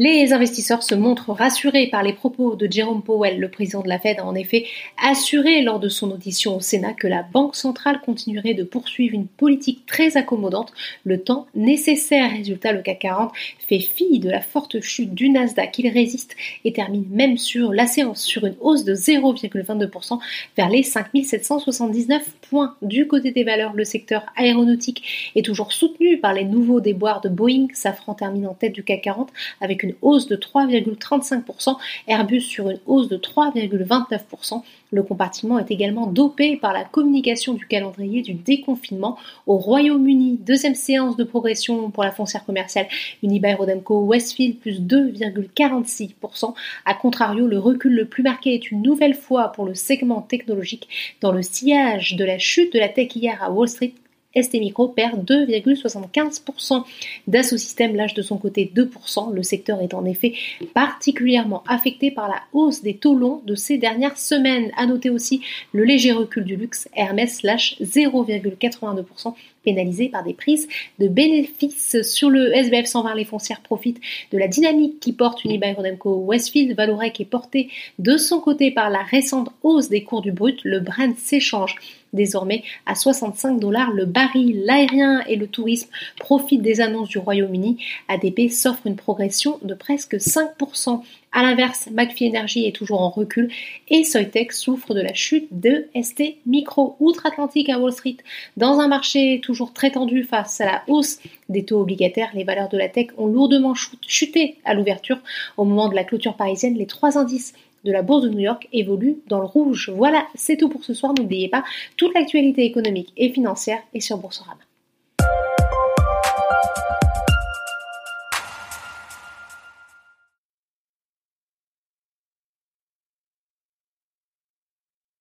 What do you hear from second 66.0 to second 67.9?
recul du luxe. Hermès lâche